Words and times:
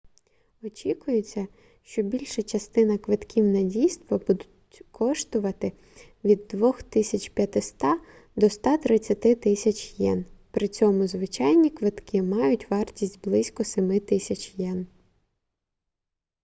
очікується 0.63 1.47
що 1.83 2.01
більша 2.03 2.43
частина 2.43 2.97
квитків 2.97 3.45
на 3.45 3.61
дійства 3.63 4.17
будуть 4.17 4.49
коштувати 4.91 5.71
від 6.23 6.47
2500 6.47 7.73
до 8.35 8.49
130000 8.49 9.99
йен 9.99 10.25
при 10.51 10.67
цьому 10.67 11.07
звичайні 11.07 11.69
квитки 11.69 12.21
мають 12.23 12.69
вартість 12.71 13.19
близько 13.23 13.63
7000 13.63 14.53
йен 14.57 14.87